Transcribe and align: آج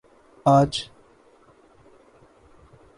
آج 0.45 0.89